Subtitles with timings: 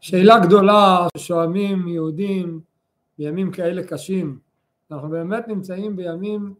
[0.00, 2.60] שאלה גדולה ששואמים יהודים
[3.18, 4.38] בימים כאלה קשים.
[4.90, 6.54] אנחנו באמת נמצאים בימים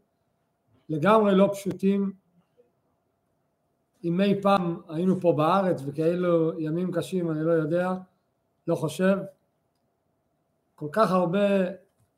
[0.89, 2.12] לגמרי לא פשוטים.
[4.05, 7.93] אם אי פעם היינו פה בארץ וכאלו ימים קשים אני לא יודע,
[8.66, 9.19] לא חושב.
[10.75, 11.64] כל כך הרבה,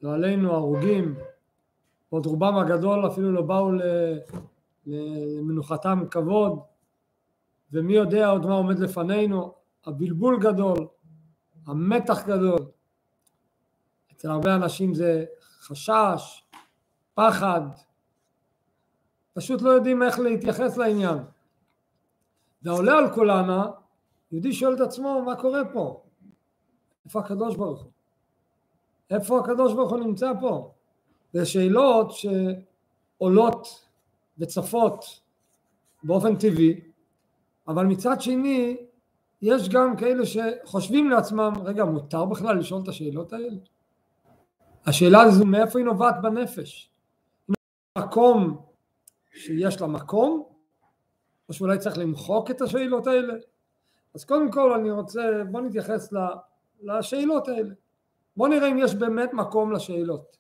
[0.03, 1.15] לא עלינו, הרוגים,
[2.09, 3.71] עוד רובם הגדול אפילו לא באו
[4.87, 6.59] למנוחתם כבוד,
[7.73, 9.55] ומי יודע עוד מה עומד לפנינו,
[9.87, 10.87] הבלבול גדול,
[11.67, 12.67] המתח גדול.
[14.13, 15.25] אצל הרבה אנשים זה
[15.61, 16.45] חשש,
[17.15, 17.61] פחד,
[19.35, 21.19] פשוט לא יודעים איך להתייחס לעניין.
[22.63, 23.67] והעולה על כולנה,
[24.33, 26.03] יהודי שואל את עצמו מה קורה פה?
[27.05, 27.91] איפה הקדוש ברוך הוא?
[29.11, 30.75] איפה הקדוש ברוך הוא נמצא פה?
[31.33, 32.11] זה שאלות
[33.19, 33.87] שעולות
[34.39, 35.21] וצפות
[36.03, 36.81] באופן טבעי,
[37.69, 38.77] אבל מצד שני
[39.43, 43.57] יש גם כאלה שחושבים לעצמם, רגע, מותר בכלל לשאול את השאלות האלה?
[44.87, 46.91] השאלה הזו מאיפה היא נובעת בנפש?
[47.99, 48.59] מקום
[49.31, 50.49] שיש לה מקום,
[51.49, 53.35] או שאולי צריך למחוק את השאלות האלה?
[54.15, 56.13] אז קודם כל אני רוצה, בוא נתייחס
[56.83, 57.75] לשאלות האלה.
[58.37, 60.37] בוא נראה אם יש באמת מקום לשאלות.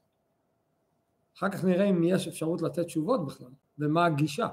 [1.38, 4.48] אחר כך נראה אם יש אפשרות לתת תשובות בכלל, ומה הגישה.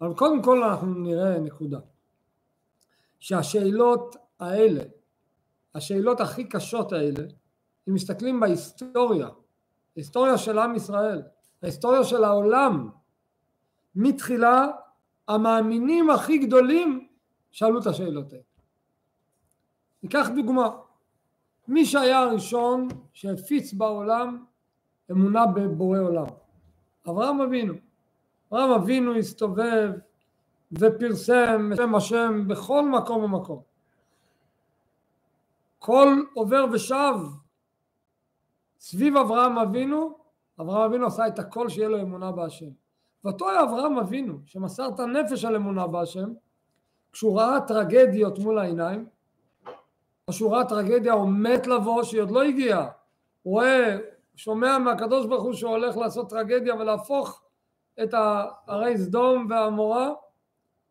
[0.00, 1.78] אבל קודם כל אנחנו נראה נקודה.
[3.20, 4.82] שהשאלות האלה,
[5.74, 7.24] השאלות הכי קשות האלה,
[7.88, 9.28] אם מסתכלים בהיסטוריה,
[9.96, 11.22] ההיסטוריה של עם ישראל,
[11.62, 12.90] ההיסטוריה של העולם,
[13.94, 14.66] מתחילה
[15.28, 17.08] המאמינים הכי גדולים
[17.50, 18.42] שאלו את השאלות האלה.
[20.02, 20.76] ניקח דוגמה,
[21.68, 24.44] מי שהיה הראשון שהפיץ בעולם
[25.10, 26.26] אמונה בבורא עולם?
[27.08, 27.74] אברהם אבינו.
[28.52, 29.90] אברהם אבינו הסתובב
[30.72, 33.62] ופרסם שם השם בכל מקום ומקום.
[35.78, 37.14] כל עובר ושב
[38.80, 40.18] סביב אברהם אבינו,
[40.60, 42.70] אברהם אבינו עשה את הכל שיהיה לו אמונה בהשם.
[43.24, 46.32] ואותו היה אברהם אבינו שמסר את הנפש על אמונה בהשם,
[47.12, 49.06] כשהוא ראה טרגדיות מול העיניים,
[50.28, 52.88] או שהוא ראה טרגדיה עומד לבוא שהיא עוד לא הגיעה,
[53.42, 53.98] הוא רואה,
[54.36, 57.42] שומע מהקדוש ברוך הוא שהוא הולך לעשות טרגדיה ולהפוך
[58.02, 58.14] את
[58.66, 60.12] ערי סדום ועמורה,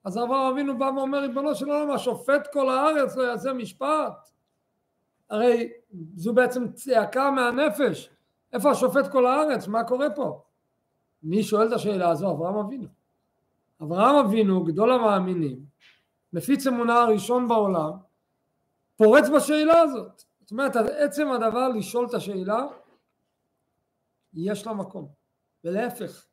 [0.03, 4.29] אז אברהם אבינו בא ואומר, ריבונו של עולם, השופט כל הארץ לא יעשה משפט.
[5.29, 5.71] הרי
[6.15, 8.09] זו בעצם צעקה מהנפש,
[8.53, 10.41] איפה השופט כל הארץ, מה קורה פה?
[11.23, 12.31] מי שואל את השאלה הזו?
[12.31, 12.87] אברהם אבינו.
[13.81, 15.59] אברהם אבינו, גדול המאמינים,
[16.33, 17.91] מפיץ אמונה הראשון בעולם,
[18.95, 20.21] פורץ בשאלה הזאת.
[20.41, 22.61] זאת אומרת, עצם הדבר לשאול את השאלה,
[24.33, 25.07] יש לה מקום.
[25.63, 26.25] ולהפך,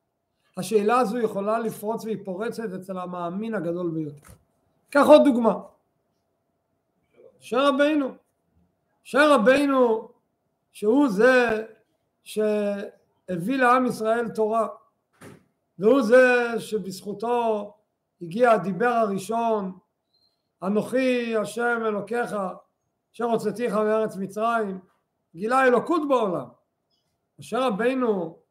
[0.57, 4.33] השאלה הזו יכולה לפרוץ והיא פורצת אצל המאמין הגדול ביותר.
[4.91, 5.55] קח עוד דוגמה.
[7.41, 8.15] שר רבינו.
[9.05, 10.09] שר רבינו
[10.73, 11.67] שהוא זה
[12.25, 14.69] שהביא לעם ישראל תורה
[15.79, 17.75] והוא זה שבזכותו
[18.23, 19.79] הגיע הדיבר הראשון
[20.63, 22.37] אנוכי השם אלוקיך
[23.15, 24.79] אשר הוצאתיך מארץ מצרים
[25.35, 26.47] גילה אלוקות בעולם.
[27.39, 28.42] משה רבינו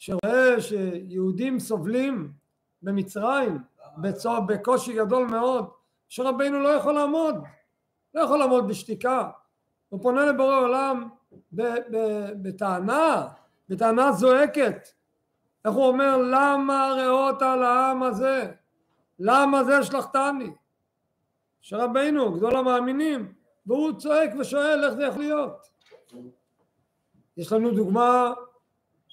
[0.00, 2.32] שרואה שיהודים סובלים
[2.82, 3.58] במצרים
[3.98, 5.70] בצור, בקושי גדול מאוד,
[6.10, 7.34] משה רבינו לא יכול לעמוד,
[8.14, 9.30] לא יכול לעמוד בשתיקה,
[9.88, 11.08] הוא פונה לבורא עולם
[12.42, 13.28] בטענה,
[13.68, 14.88] בטענה זועקת,
[15.64, 18.52] איך הוא אומר למה ראות על העם הזה,
[19.18, 20.50] למה זה שלחתני,
[21.62, 23.32] משה רבינו גדול המאמינים
[23.66, 25.68] והוא צועק ושואל איך זה יכול להיות?
[27.36, 28.32] יש לנו דוגמה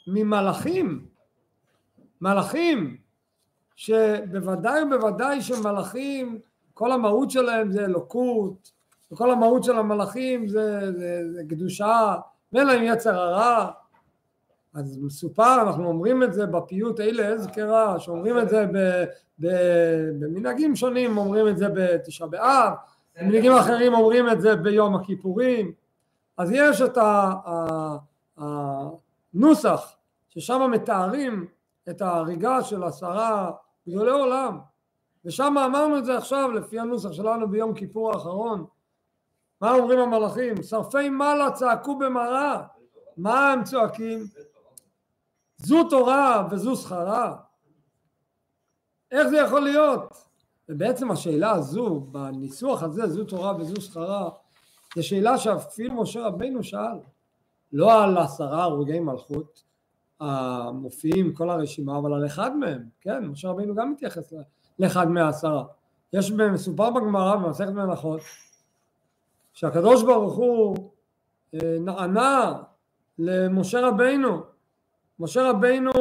[0.08, 1.06] ממלאכים,
[2.22, 2.98] מלאכים
[3.76, 6.40] שבוודאי ובוודאי שמלאכים
[6.74, 8.72] כל המהות שלהם זה אלוקות
[9.12, 12.16] וכל המהות של המלאכים זה, זה, זה קדושה
[12.54, 13.72] ואין להם יצר הרע.
[14.74, 18.66] אז מסופר, אנחנו אומרים את זה בפיוט אלה אזכרה, שאומרים את זה
[19.40, 22.74] במנהגים שונים, אומרים את זה בתשעה באב,
[23.18, 25.72] במנהגים אחרים אומרים את זה ביום הכיפורים,
[26.38, 26.98] אז יש את
[28.38, 29.97] הנוסח
[30.38, 31.48] ששם מתארים
[31.90, 33.52] את ההריגה של עשרה
[33.88, 34.60] גדולי עולם
[35.26, 38.66] ושם אמרנו את זה עכשיו לפי הנוסח שלנו ביום כיפור האחרון
[39.62, 40.64] מה אומרים המלאכים?
[40.64, 42.64] שרפי מעלה צעקו במראה
[43.18, 44.20] מה הם צועקים?
[45.58, 47.36] זו תורה וזו שכרה
[49.12, 50.14] איך זה יכול להיות?
[50.70, 54.30] ובעצם השאלה הזו בניסוח הזה זו תורה וזו שכרה
[54.96, 57.00] זו שאלה שאפילו משה רבינו שאל
[57.72, 59.67] לא על עשרה הרוגי מלכות
[60.20, 64.34] המופיעים כל הרשימה אבל על אחד מהם כן משה רבינו גם מתייחס
[64.80, 65.64] לאחד מהעשרה.
[66.14, 68.22] יש מסופר בגמרא במסכת מלאכות
[69.54, 70.78] שהקדוש ברוך הוא
[71.54, 72.54] אה, נענה
[73.20, 74.42] למשה רבינו.
[75.20, 75.92] משה רבינו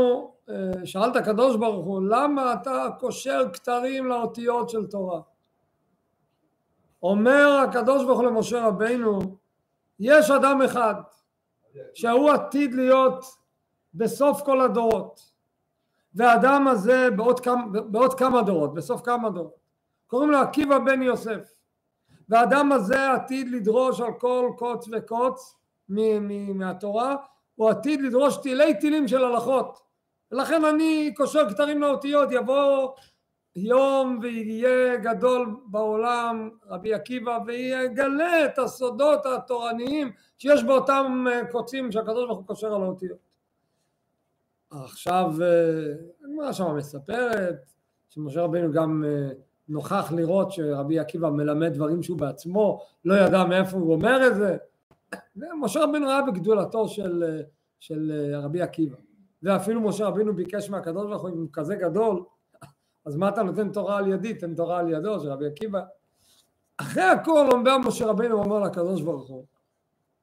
[0.49, 0.55] אה,
[0.85, 5.21] שאל את הקדוש ברוך הוא למה אתה קושר כתרים לאותיות של תורה?
[7.03, 9.19] אומר הקדוש ברוך הוא למשה רבינו
[10.01, 10.95] יש אדם אחד
[11.95, 13.25] שהוא עתיד להיות
[13.97, 15.33] בסוף כל הדורות.
[16.15, 19.57] והאדם הזה בעוד כמה, בעוד כמה דורות, בסוף כמה דורות.
[20.07, 21.53] קוראים לו עקיבא בן יוסף.
[22.29, 25.55] והאדם הזה עתיד לדרוש על כל קוץ וקוץ
[25.89, 27.17] מהתורה
[27.55, 29.79] הוא עתיד לדרוש תילי תילים של הלכות.
[30.33, 32.91] ולכן אני קושר כתרים לאותיות יבוא
[33.57, 42.39] יום ויהיה גדול בעולם רבי עקיבא ויגלה את הסודות התורניים שיש באותם קוצים שהקדוש ברוך
[42.39, 43.26] הוא קושר על האותיות
[44.71, 45.33] עכשיו
[46.25, 47.73] הגמרא שם מספרת
[48.09, 49.05] שמשה רבינו גם
[49.69, 54.57] נוכח לראות שרבי עקיבא מלמד דברים שהוא בעצמו לא ידע מאיפה הוא אומר את זה.
[55.37, 57.41] ומשה רבינו היה בגדולתו של,
[57.81, 58.97] של רבי עקיבא.
[59.43, 62.25] ואפילו משה רבינו ביקש מהקדוש ברוך הוא אם הוא כזה גדול
[63.05, 64.35] אז מה אתה נותן תורה על ידי?
[64.35, 65.83] תן תורה על ידו של רבי עקיבא.
[66.77, 69.45] אחרי הכל אומר משה רבינו אומר לקדוש ברוך הוא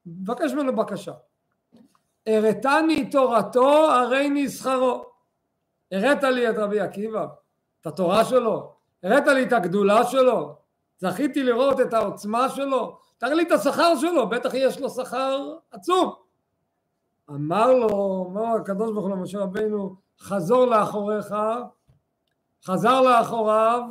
[0.06, 1.12] מבקש ממנו בקשה
[2.26, 5.04] הראתני תורתו הרי שכרו
[5.92, 7.26] הראת לי את רבי עקיבא
[7.80, 8.72] את התורה שלו?
[9.02, 10.56] הראת לי את הגדולה שלו?
[10.98, 12.98] זכיתי לראות את העוצמה שלו?
[13.18, 16.14] תראה לי את השכר שלו בטח יש לו שכר עצום.
[17.30, 21.34] אמר לו אומר הקדוש ברוך הוא למשה רבינו חזור לאחוריך.
[22.64, 23.82] חזר לאחוריו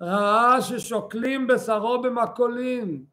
[0.00, 3.04] ראה ששוקלים בשרו במקולין.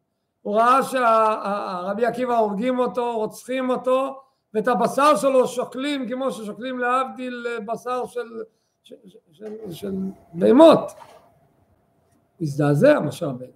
[0.42, 4.22] הוא ראה שהרבי עקיבא הורגים אותו רוצחים אותו
[4.54, 8.28] ואת הבשר שלו שוקלים כמו ששוקלים להבדיל בשר של,
[8.82, 8.96] של,
[9.32, 9.92] של, של
[10.32, 10.92] בהמות.
[12.40, 13.52] הזדעזע משה רבינו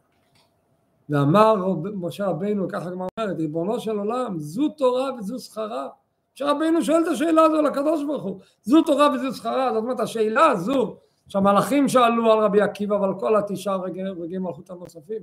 [1.08, 1.54] ואמר
[1.94, 5.88] משה רבינו, ככה הגמרא אומרת, ריבונו של עולם, זו תורה וזו שכרה.
[6.34, 10.00] משה רבינו שואל את השאלה הזו לקדוש ברוך הוא, זו תורה וזו שכרה, זאת אומרת
[10.00, 10.96] השאלה הזו
[11.28, 15.22] שהמלאכים שאלו על רבי עקיבא ועל כל התשעה רגעי מלכות הנוספים,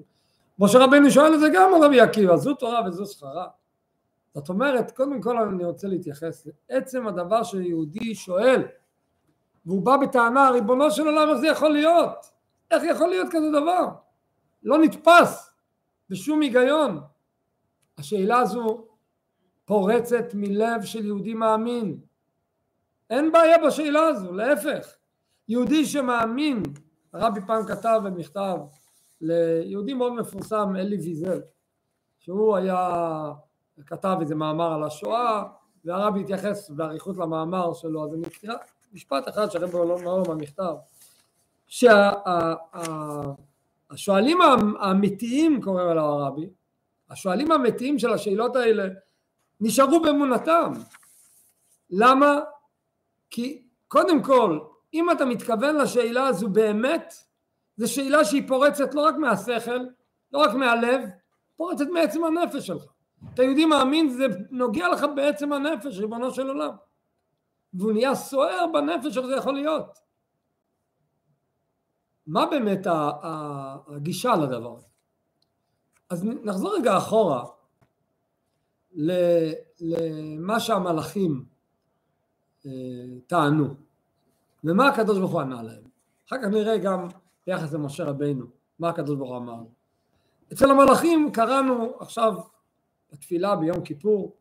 [0.60, 3.48] משה רבינו שואל את זה גם על רבי עקיבא, זו תורה וזו שכרה.
[4.36, 8.64] זאת אומרת, קודם כל אני רוצה להתייחס לעצם הדבר שיהודי שואל,
[9.66, 12.26] והוא בא בטענה, ריבונו של עולם, איך זה יכול להיות?
[12.72, 13.88] איך יכול להיות כזה דבר?
[14.64, 15.52] לא נתפס
[16.10, 17.02] בשום היגיון.
[17.98, 18.88] השאלה הזו
[19.66, 22.00] פורצת מלב של יהודי מאמין.
[23.10, 24.96] אין בעיה בשאלה הזו, להפך.
[25.48, 26.64] יהודי שמאמין,
[27.14, 28.58] הרבי פעם כתב במכתב
[29.22, 31.42] ליהודי מאוד מפורסם, אלי ויזל,
[32.20, 33.32] שהוא היה
[33.86, 35.44] כתב איזה מאמר על השואה
[35.86, 38.56] והרבי התייחס באריכות למאמר שלו אז אני אקרא
[38.94, 40.74] משפט אחד שהרבי אומר במכתב
[43.92, 44.40] שהשואלים
[44.80, 46.50] האמיתיים קוראים אליו הרבי
[47.10, 48.84] השואלים האמיתיים של השאלות האלה
[49.62, 50.72] נשארו באמונתם
[51.90, 52.40] למה?
[53.30, 54.60] כי קודם כל
[54.94, 57.14] אם אתה מתכוון לשאלה הזו באמת
[57.78, 59.80] זו שאלה שהיא פורצת לא רק מהשכל
[60.32, 61.02] לא רק מהלב
[61.56, 62.84] פורצת מעצם הנפש שלך
[63.34, 66.72] אתה יהודי מאמין זה נוגע לך בעצם הנפש ריבונו של עולם.
[67.74, 70.00] והוא נהיה סוער בנפש איך זה יכול להיות?
[72.28, 72.88] מה באמת
[73.88, 74.88] הגישה לדבר הזה?
[76.10, 77.46] אז נחזור רגע אחורה
[79.82, 81.46] למה שהמלאכים
[82.66, 82.72] אה,
[83.28, 83.76] טענו
[84.64, 85.84] ומה הקדוש ברוך הוא ענה להם.
[86.28, 87.08] אחר כך נראה גם
[87.48, 88.46] ביחס למשה רבינו
[88.80, 89.64] מה הקדוש ברוך הוא אמר.
[90.54, 92.34] אצל המלאכים קראנו עכשיו
[93.12, 94.36] בתפילה ביום כיפור,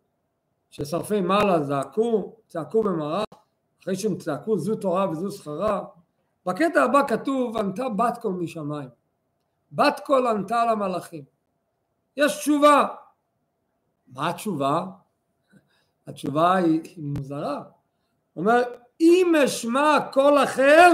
[0.71, 3.25] ששרפי מעלה זעקו, צעקו במראה,
[3.83, 5.85] אחרי שהם צעקו זו תורה וזו שכרה,
[6.47, 8.89] בקטע הבא כתוב ענתה בת קול משמיים,
[9.73, 11.25] בת קול ענתה למלאכים,
[12.17, 12.87] יש תשובה,
[14.09, 14.87] מה התשובה?
[16.07, 17.63] התשובה היא, היא מוזרה,
[18.33, 18.63] הוא אומר
[19.01, 20.93] אם אשמע קול אחר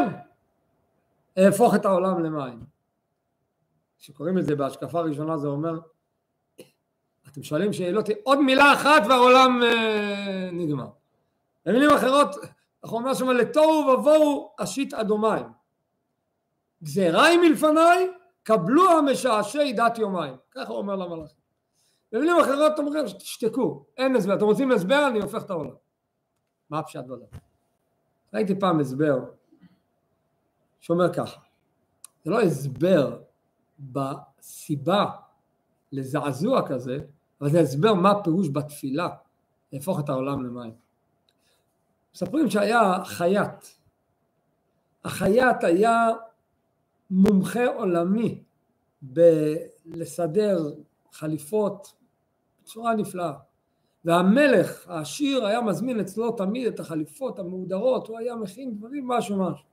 [1.39, 2.65] אהפוך את העולם למים.
[3.99, 5.81] כשקוראים את זה בהשקפה ראשונה זה אומר
[7.33, 10.89] אתם שואלים שאלות, עוד מילה אחת והעולם אה, נגמר.
[11.67, 12.37] במילים אחרות,
[12.85, 15.47] אנחנו אומרים שם לתוהו ובוהו אשית אדומיים.
[16.83, 18.11] גזירה היא מלפניי,
[18.43, 20.35] קבלו המשעשעי דת יומיים.
[20.51, 21.37] ככה הוא אומר למלאכים.
[22.13, 24.35] במילים אחרות אומרים, תשתקו, אין הסבר.
[24.35, 25.07] אתם רוצים הסבר?
[25.07, 25.75] אני הופך את העולם.
[26.71, 27.27] מה הפשט בדבר?
[28.35, 29.19] ראיתי פעם הסבר
[30.81, 31.41] שאומר ככה,
[32.25, 33.19] זה לא הסבר
[33.79, 35.07] בסיבה
[35.93, 36.99] לזעזוע כזה,
[37.41, 39.09] אבל זה הסבר מה הפירוש בתפילה,
[39.73, 40.73] להפוך את העולם למים.
[42.15, 43.67] מספרים שהיה חייט.
[45.05, 46.11] החייט היה
[47.11, 48.43] מומחה עולמי
[49.03, 50.59] בלסדר
[51.13, 51.93] חליפות
[52.63, 53.33] בצורה נפלאה.
[54.05, 59.67] והמלך העשיר היה מזמין אצלו תמיד את החליפות המהודרות, הוא היה מכין דברים משהו משהו.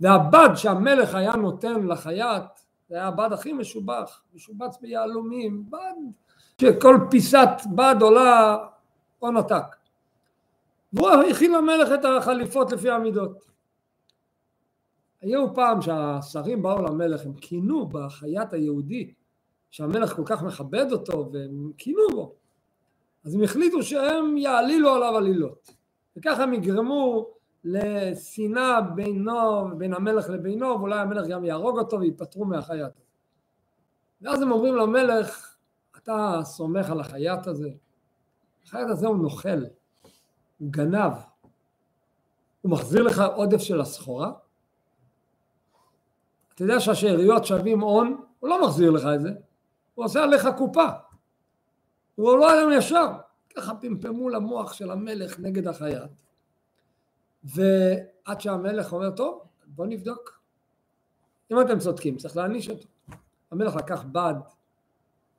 [0.00, 2.44] והבד שהמלך היה נותן לחייט,
[2.88, 5.94] זה היה הבד הכי משובח, משובץ ביהלומים, בד
[6.60, 8.56] שכל פיסת בד עולה
[9.18, 9.76] הון עתק.
[10.92, 13.44] והוא הכין למלך את החליפות לפי המידות.
[15.20, 19.12] היו פעם שהשרים באו למלך, הם כינו בחייט היהודי,
[19.70, 22.34] שהמלך כל כך מכבד אותו, והם כינו בו.
[23.24, 25.70] אז הם החליטו שהם יעלילו עליו עלילות.
[26.16, 27.30] וככה הם יגרמו
[27.64, 32.92] לשנאה בינו, בין המלך לבינו, ואולי המלך גם יהרוג אותו וייפטרו מהחייט.
[34.22, 35.55] ואז הם אומרים למלך,
[36.06, 37.68] אתה סומך על החייט הזה?
[38.66, 39.64] החייט הזה הוא נוכל,
[40.58, 41.12] הוא גנב,
[42.62, 44.32] הוא מחזיר לך עודף של הסחורה?
[46.54, 49.30] אתה יודע שהשאריות שווים הון, הוא לא מחזיר לך את זה,
[49.94, 50.86] הוא עושה עליך קופה.
[52.14, 53.06] הוא לא אדם ישר.
[53.56, 56.10] ככה פמפמו למוח של המלך נגד החייט.
[57.44, 60.40] ועד שהמלך אומר, טוב, בוא נבדוק.
[61.50, 62.88] אם אתם צודקים, צריך להעניש אותו.
[63.50, 64.34] המלך לקח בד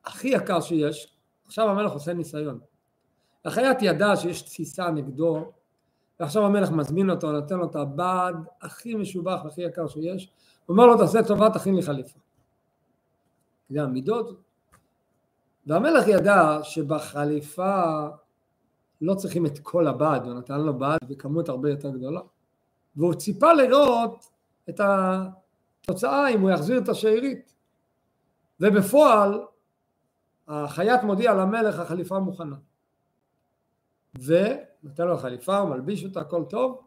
[0.07, 2.59] הכי יקר שיש, עכשיו המלך עושה ניסיון.
[3.45, 5.51] החייט ידע שיש תסיסה נגדו,
[6.19, 10.31] ועכשיו המלך מזמין אותו, נותן לו את הבד הכי משובח והכי יקר שיש,
[10.69, 12.19] אומר לו, תעשה טובה, תכין לי חליפה.
[13.69, 14.41] זה המידות.
[15.67, 18.07] והמלך ידע שבחליפה
[19.01, 22.21] לא צריכים את כל הבד, הוא נתן לו בד בכמות הרבה יותר גדולה.
[22.95, 24.25] והוא ציפה לראות
[24.69, 27.53] את התוצאה אם הוא יחזיר את השארית.
[28.59, 29.39] ובפועל
[30.47, 32.55] החייט מודיע למלך החליפה מוכנה.
[34.23, 36.81] ונותן לו חליפה, הוא מלביש אותה, הכל טוב,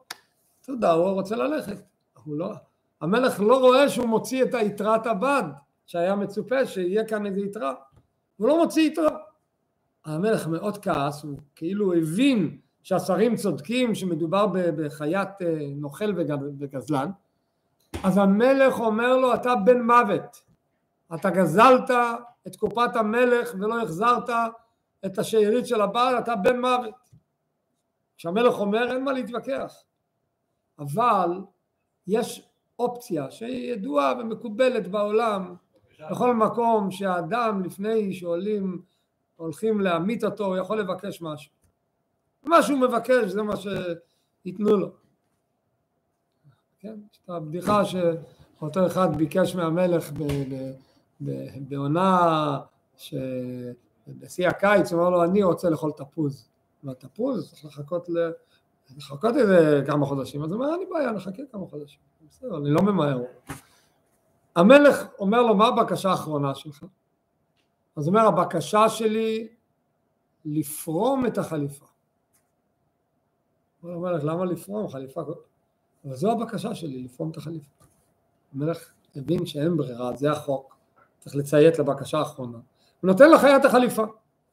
[0.61, 1.77] תודה, הוא רוצה ללכת.
[2.25, 2.53] הוא לא,
[3.01, 5.43] המלך לא רואה שהוא מוציא את היתרת הבד,
[5.87, 7.75] שהיה מצופה שיהיה כאן איזה יתרה.
[8.37, 9.19] הוא לא מוציא יתרה.
[10.05, 16.13] המלך מאוד כעס, הוא כאילו הבין שהשרים צודקים, שמדובר בחייט אה, נוכל
[16.59, 17.11] וגזלן,
[18.03, 20.43] אז המלך אומר לו, אתה בן מוות,
[21.15, 21.91] אתה גזלת
[22.51, 24.31] את קופת המלך ולא החזרת
[25.07, 26.95] את השארית של הבעל, אתה בן מוות.
[28.17, 29.75] כשהמלך אומר, אין מה להתווכח.
[30.79, 31.31] אבל
[32.07, 35.55] יש אופציה שהיא ידועה ומקובלת בעולם
[36.11, 38.83] בכל מקום שהאדם לפני שעולים
[39.37, 41.53] הולכים להמית אותו הוא יכול לבקש משהו
[42.43, 44.91] מה שהוא מבקש זה מה שייתנו לו
[46.81, 46.95] כן?
[47.13, 50.11] יש את הבדיחה שאותו אחד ביקש מהמלך
[51.69, 52.59] בעונה
[52.97, 56.49] שבשיא הקיץ הוא אמר לו אני רוצה לאכול תפוז
[56.85, 58.31] והתפוז צריך לחכות ל...
[58.97, 62.71] לחכות איזה כמה חודשים אז הוא אומר אין לי בעיה נחכה כמה חודשים בסדר אני
[62.71, 63.23] לא ממהר
[64.57, 66.85] המלך אומר לו מה הבקשה האחרונה שלך?
[67.97, 69.49] אז הוא אומר הבקשה שלי
[70.45, 71.87] לפרום את החליפה.
[73.83, 75.21] אומר המלך למה לפרום חליפה?
[76.05, 77.85] אבל זו הבקשה שלי לפרום את החליפה.
[78.55, 80.77] המלך הבין שאין ברירה זה החוק
[81.21, 82.59] צריך לציית לבקשה האחרונה.
[83.01, 84.05] הוא נותן לחייט החליפה.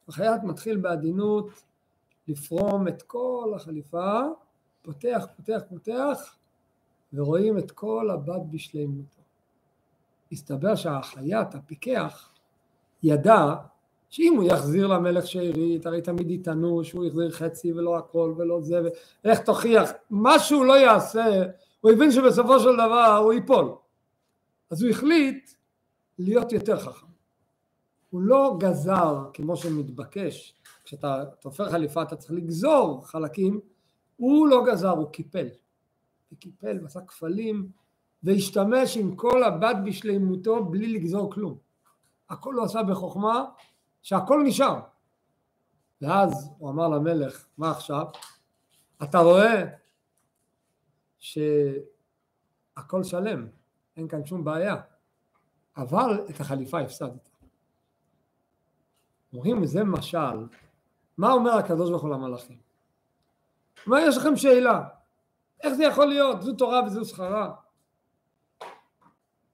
[0.08, 1.50] החייט מתחיל בעדינות
[2.28, 4.20] לפרום את כל החליפה
[4.82, 6.36] פותח פותח פותח
[7.12, 9.22] ורואים את כל הבד בשלימותו.
[10.32, 12.28] הסתבר שהחייט, הפיקח,
[13.02, 13.54] ידע
[14.10, 18.80] שאם הוא יחזיר למלך שארית, הרי תמיד יטענו שהוא יחזיר חצי ולא הכל ולא זה,
[19.24, 21.42] ואיך תוכיח, מה שהוא לא יעשה,
[21.80, 23.74] הוא הבין שבסופו של דבר הוא ייפול.
[24.70, 25.50] אז הוא החליט
[26.18, 27.06] להיות יותר חכם.
[28.10, 33.60] הוא לא גזר כמו שמתבקש, כשאתה תופר חליפה אתה צריך לגזור חלקים,
[34.16, 35.48] הוא לא גזר, הוא קיפל.
[36.32, 37.70] וקיפל ועשה כפלים
[38.22, 41.58] והשתמש עם כל הבד בשלימותו בלי לגזור כלום.
[42.30, 43.44] הכל הוא עשה בחוכמה
[44.02, 44.80] שהכל נשאר.
[46.02, 48.06] ואז הוא אמר למלך, מה עכשיו?
[49.02, 49.64] אתה רואה
[51.18, 53.46] שהכל שלם,
[53.96, 54.76] אין כאן שום בעיה,
[55.78, 57.28] אבל את החליפה הפסדת.
[59.32, 60.46] אומרים זה משל,
[61.18, 62.56] מה אומר הקדוש ברוך הוא למלאכים?
[63.84, 64.88] הוא אומר יש לכם שאלה,
[65.62, 66.42] איך זה יכול להיות?
[66.42, 67.54] זו תורה וזו שכרה.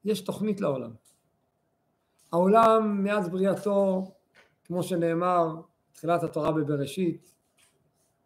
[0.05, 0.91] יש תוכנית לעולם.
[2.31, 4.11] העולם מאז בריאתו,
[4.63, 5.55] כמו שנאמר,
[5.93, 7.35] תחילת התורה בבראשית,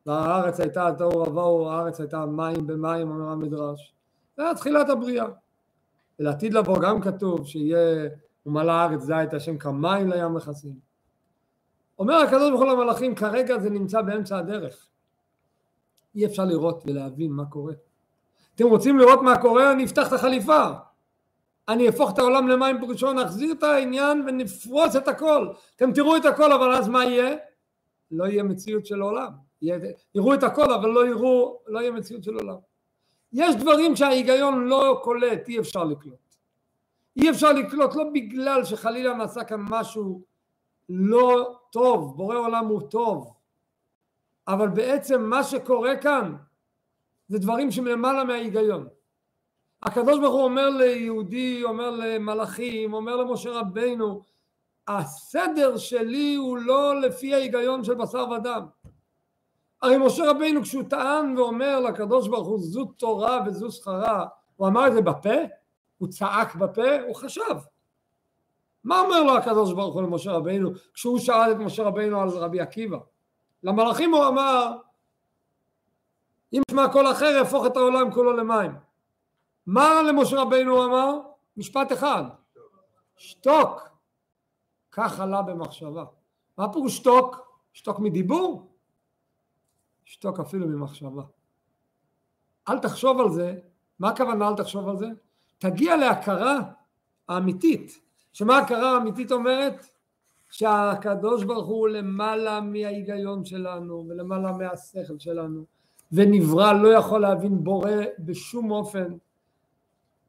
[0.06, 3.94] והארץ הייתה תוהו ובוהו, הארץ הייתה מים במים, אומר המדרש.
[4.38, 5.28] זה היה תחילת הבריאה.
[6.20, 8.10] ולעתיד לבוא גם כתוב שיהיה
[8.46, 10.74] ומלא הארץ זית השם כמים לים מכסים.
[12.00, 14.88] אומר הקדוש ברוך הוא למלאכים, כרגע זה נמצא באמצע הדרך.
[16.16, 17.74] אי אפשר לראות ולהבין מה קורה.
[18.56, 19.72] אתם רוצים לראות מה קורה?
[19.72, 20.70] אני אפתח את החליפה.
[21.70, 25.48] אני אהפוך את העולם למים פרושון, נחזיר את העניין ונפרוץ את הכל.
[25.76, 27.36] אתם תראו את הכל, אבל אז מה יהיה?
[28.12, 29.32] לא יהיה מציאות של עולם.
[29.62, 32.56] יראו את הכל, אבל לא יראו, לא יהיה מציאות של עולם.
[33.34, 36.36] יש דברים שההיגיון לא קולט, אי אפשר לקלוט.
[37.18, 40.22] אי אפשר לקלוט לא בגלל שחלילה נעשה כאן משהו
[40.90, 43.34] לא טוב, בורא עולם הוא טוב,
[44.48, 46.36] אבל בעצם מה שקורה כאן
[47.28, 48.88] זה דברים שמלמעלה מההיגיון.
[49.84, 54.24] הקדוש ברוך הוא אומר ליהודי, אומר למלאכים, אומר למשה רבינו,
[54.88, 58.66] הסדר שלי הוא לא לפי ההיגיון של בשר ודם.
[59.82, 64.88] הרי משה רבינו כשהוא טען ואומר לקדוש ברוך הוא זו תורה וזו שכרה, הוא אמר
[64.88, 65.36] את זה בפה?
[65.98, 67.02] הוא צעק בפה?
[67.08, 67.56] הוא חשב.
[68.84, 72.60] מה אומר לו הקדוש ברוך הוא למשה רבינו כשהוא שאל את משה רבינו על רבי
[72.60, 72.98] עקיבא?
[73.64, 74.78] למלאכים הוא אמר
[76.54, 78.72] אם תשמע קול אחר יהפוך את העולם כולו למים.
[79.66, 81.20] מה למשה רבינו הוא אמר?
[81.58, 82.24] משפט אחד,
[83.18, 83.90] שתוק.
[84.92, 86.06] כך עלה במחשבה.
[86.58, 87.36] מה פירוש שתוק?
[87.74, 88.68] שתוק מדיבור?
[90.10, 91.24] שתוק אפילו ממחשבה.
[92.70, 93.60] אל תחשוב על זה,
[94.00, 95.08] מה הכוונה אל תחשוב על זה?
[95.58, 96.60] תגיע להכרה
[97.28, 98.00] האמיתית,
[98.34, 99.86] שמה ההכרה האמיתית אומרת?
[100.50, 105.66] שהקדוש ברוך הוא למעלה מההיגיון שלנו ולמעלה מהשכל שלנו
[106.12, 109.14] ונברא לא יכול להבין בורא בשום אופן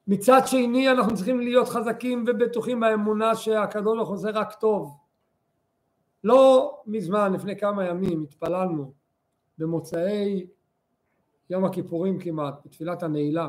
[0.06, 4.96] מצד שני אנחנו צריכים להיות חזקים ובטוחים באמונה שהקדוש ברוך הוא עושה רק טוב
[6.24, 8.99] לא מזמן לפני כמה ימים התפללנו
[9.60, 10.46] במוצאי
[11.50, 13.48] יום הכיפורים כמעט בתפילת הנעילה.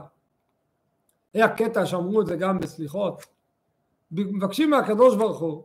[1.33, 3.25] היה קטע שאמרו את זה גם בסליחות.
[4.11, 5.63] מבקשים מהקדוש ברוך הוא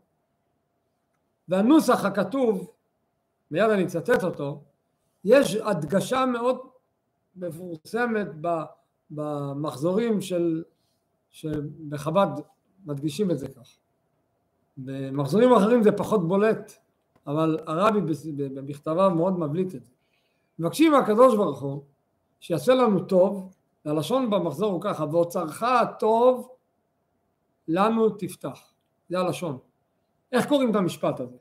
[1.49, 2.71] והנוסח הכתוב
[3.51, 4.63] מיד אני אצטט אותו
[5.25, 6.59] יש הדגשה מאוד
[7.37, 8.27] מפורסמת
[9.11, 10.65] במחזורים של
[11.31, 12.41] שבחב"ד
[12.87, 13.77] מדגישים את זה כך.
[14.77, 16.73] במחזורים אחרים זה פחות בולט
[17.27, 18.01] אבל הרבי
[18.37, 19.96] במכתביו מאוד מבליט את זה
[20.59, 21.83] מבקשים מהקדוש ברוך הוא
[22.41, 23.53] שיעשה לנו טוב
[23.85, 26.49] והלשון במחזור הוא ככה ואוצרך הטוב
[27.69, 28.73] לנו תפתח
[29.09, 29.59] זה הלשון.
[30.33, 31.37] איך קוראים את המשפט הזה?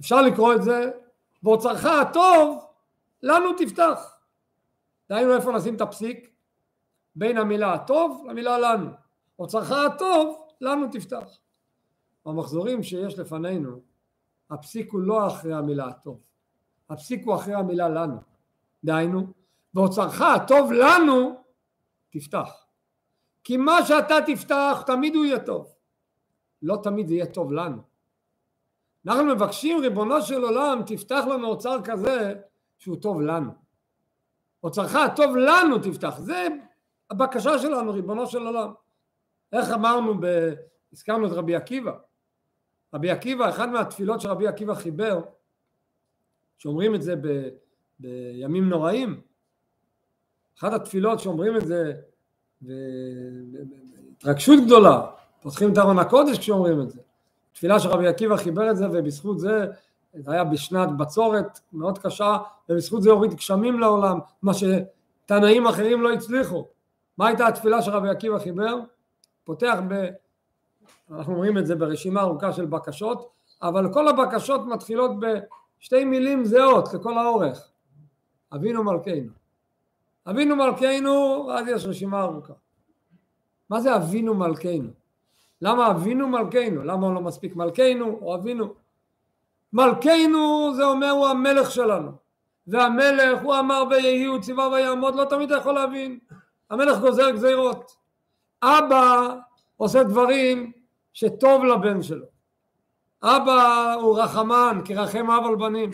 [0.00, 0.90] אפשר לקרוא את זה
[1.42, 2.66] ואוצרך הטוב
[3.22, 4.18] לנו תפתח
[5.08, 6.32] דהיינו איפה נשים את הפסיק?
[7.16, 8.90] בין המילה הטוב למילה לנו
[9.38, 11.38] אוצרך הטוב לנו תפתח
[12.26, 13.80] במחזורים שיש לפנינו
[14.50, 16.20] הפסיק הוא לא אחרי המילה הטוב
[16.92, 18.16] הפסיק הוא אחרי המילה לנו
[18.84, 19.26] דהיינו
[19.74, 21.42] ואוצרך הטוב לנו
[22.10, 22.66] תפתח.
[23.44, 25.74] כי מה שאתה תפתח תמיד הוא יהיה טוב
[26.62, 27.82] לא תמיד זה יהיה טוב לנו
[29.06, 32.34] אנחנו מבקשים ריבונו של עולם תפתח לנו אוצר כזה
[32.78, 33.50] שהוא טוב לנו
[34.62, 36.48] אוצרך הטוב לנו תפתח זה
[37.12, 38.72] הבקשה שלנו ריבונו של עולם.
[39.52, 40.26] איך אמרנו, ב...
[40.92, 41.92] הזכרנו את רבי עקיבא.
[42.94, 45.22] רבי עקיבא, אחד מהתפילות שרבי עקיבא חיבר
[46.62, 47.48] שאומרים את זה ב...
[48.00, 49.20] בימים נוראים.
[50.58, 51.92] אחת התפילות שאומרים את זה
[52.60, 55.06] בהתרגשות גדולה.
[55.40, 57.00] פותחים את ארון הקודש כשאומרים את זה.
[57.52, 59.66] תפילה שרבי עקיבא חיבר את זה ובזכות זה
[60.14, 66.12] זה היה בשנת בצורת מאוד קשה ובזכות זה הוריד גשמים לעולם מה שתנאים אחרים לא
[66.12, 66.66] הצליחו.
[67.18, 68.78] מה הייתה התפילה שרבי עקיבא חיבר?
[69.44, 70.08] פותח ב...
[71.10, 73.28] אנחנו רואים את זה ברשימה ארוכה של בקשות
[73.62, 75.10] אבל כל הבקשות מתחילות
[75.82, 77.70] בשתי מילים זהות לכל האורך.
[78.54, 79.32] אבינו מלכנו.
[80.26, 82.52] אבינו מלכנו אז יש רשימה ארוכה.
[83.70, 84.90] מה זה אבינו מלכנו?
[85.62, 86.84] למה אבינו מלכנו?
[86.84, 88.18] למה הוא לא מספיק מלכנו?
[88.22, 88.74] או אבינו?
[89.72, 92.10] מלכנו זה אומר הוא המלך שלנו.
[92.66, 96.18] והמלך הוא אמר ויהי הוא ציווה ויעמוד לא תמיד יכול להבין.
[96.70, 97.96] המלך גוזר גזירות.
[98.62, 99.34] אבא
[99.76, 100.72] עושה דברים
[101.12, 102.31] שטוב לבן שלו
[103.22, 105.90] אבא הוא רחמן כי רחם אב על בנים.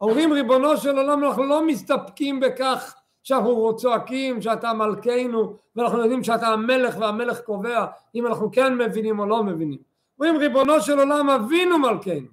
[0.00, 6.46] אומרים ריבונו של עולם אנחנו לא מסתפקים בכך שאנחנו צועקים שאתה מלכנו ואנחנו יודעים שאתה
[6.46, 9.78] המלך והמלך קובע אם אנחנו כן מבינים או לא מבינים.
[10.18, 12.28] אומרים ריבונו של עולם אבינו מלכנו.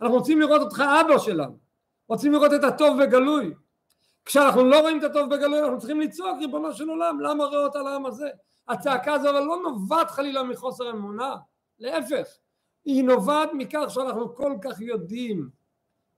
[0.00, 1.56] אנחנו רוצים לראות אותך אבא שלנו.
[2.08, 3.54] רוצים לראות את הטוב בגלוי
[4.24, 7.82] כשאנחנו לא רואים את הטוב בגלוי אנחנו צריכים לצעוק ריבונו של עולם למה רואה אותה
[7.82, 8.28] לעם הזה?
[8.68, 11.36] הצעקה הזו אבל לא נובעת חלילה מחוסר אמונה.
[11.78, 12.26] להפך
[12.84, 15.48] היא נובעת מכך שאנחנו כל כך יודעים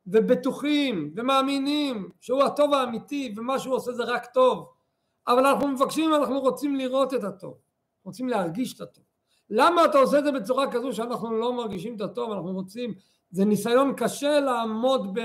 [0.07, 4.69] ובטוחים ומאמינים שהוא הטוב האמיתי ומה שהוא עושה זה רק טוב
[5.29, 7.55] אבל אנחנו מבקשים אנחנו רוצים לראות את הטוב
[8.05, 9.05] רוצים להרגיש את הטוב.
[9.51, 12.33] למה אתה עושה את זה בצורה כזו שאנחנו לא מרגישים את הטוב?
[12.33, 12.95] אנחנו רוצים
[13.31, 15.19] זה ניסיון קשה לעמוד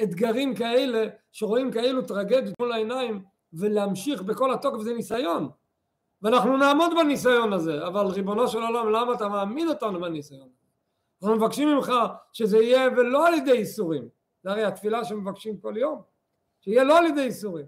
[0.00, 3.22] באתגרים כאלה שרואים כאלו טרגדיות מול העיניים
[3.52, 5.48] ולהמשיך בכל התוקף זה ניסיון.
[6.22, 10.48] ואנחנו נעמוד בניסיון הזה, אבל ריבונו של עולם, למה אתה מעמיד אותנו בניסיון?
[11.22, 11.92] אנחנו מבקשים ממך
[12.32, 14.08] שזה יהיה ולא על ידי איסורים,
[14.42, 16.02] זה הרי התפילה שמבקשים כל יום,
[16.60, 17.66] שיהיה לא על ידי איסורים.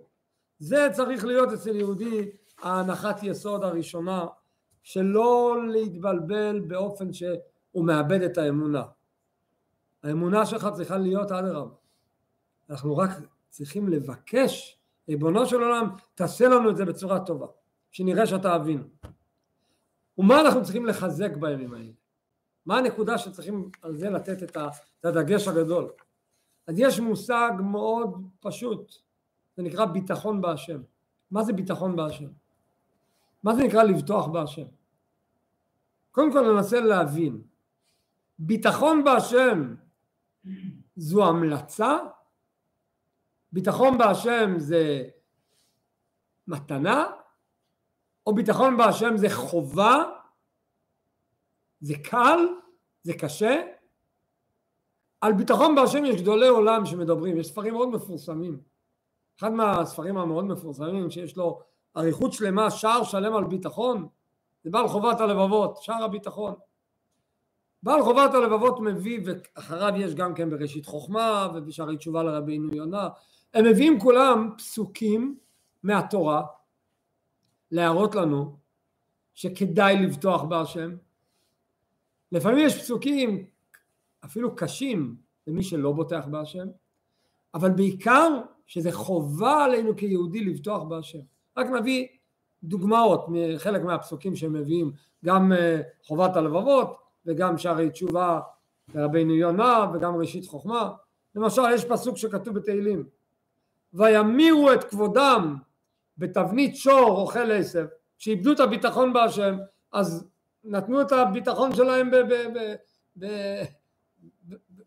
[0.59, 2.31] זה צריך להיות אצל יהודי
[2.63, 4.27] ההנחת יסוד הראשונה,
[4.83, 8.83] שלא להתבלבל באופן שהוא מאבד את האמונה.
[10.03, 11.75] האמונה שלך צריכה להיות אדרבה.
[12.71, 13.11] אנחנו רק
[13.49, 17.47] צריכים לבקש, ריבונו של עולם, תעשה לנו את זה בצורה טובה,
[17.91, 18.85] שנראה שאתה אבינו.
[20.19, 21.93] ומה אנחנו צריכים לחזק בימים האלה?
[22.69, 25.91] מה הנקודה שצריכים על זה לתת את הדגש הגדול?
[26.67, 28.95] אז יש מושג מאוד פשוט,
[29.57, 30.81] זה נקרא ביטחון בהשם.
[31.31, 32.29] מה זה ביטחון בהשם?
[33.43, 34.67] מה זה נקרא לבטוח בהשם?
[36.11, 37.43] קודם כל ננסה להבין,
[38.39, 39.75] ביטחון בהשם
[40.97, 41.99] זו המלצה?
[43.53, 45.09] ביטחון בהשם זה
[46.49, 47.05] מתנה?
[48.27, 50.18] או ביטחון בהשם זה חובה?
[51.81, 52.39] זה קל?
[53.03, 53.63] זה קשה?
[55.21, 58.61] על ביטחון בהשם יש גדולי עולם שמדברים, יש ספרים מאוד מפורסמים.
[59.39, 61.61] אחד מהספרים המאוד מפורסמים שיש לו
[61.97, 64.09] אריכות שלמה, שער שלם על ביטחון,
[64.65, 66.55] זה בעל חובת הלבבות, שער הביטחון.
[67.83, 73.09] בעל חובת הלבבות מביא, ואחריו יש גם כן בראשית חוכמה ובשערי תשובה לרבינו יונה,
[73.55, 75.39] הם מביאים כולם פסוקים
[75.83, 76.43] מהתורה
[77.71, 78.57] להראות לנו
[79.35, 80.97] שכדאי לבטוח בהשם.
[82.33, 83.45] לפעמים יש פסוקים
[84.25, 86.67] אפילו קשים למי שלא בוטח בהשם,
[87.55, 91.19] אבל בעיקר שזה חובה עלינו כיהודי לבטוח בהשם.
[91.57, 92.07] רק נביא
[92.63, 94.93] דוגמאות מחלק מהפסוקים שהם מביאים,
[95.25, 98.41] גם אה, חובת הלבבות וגם שערי תשובה
[98.95, 100.91] לרבינו יונה וגם ראשית חוכמה.
[101.35, 103.05] למשל יש פסוק שכתוב בתהילים
[103.95, 105.57] וימירו את כבודם
[106.19, 107.87] בתבנית שור אוכל עשב
[108.19, 109.57] שאיבדו את הביטחון בהשם
[109.93, 110.29] אז
[110.71, 112.11] נתנו את הביטחון שלהם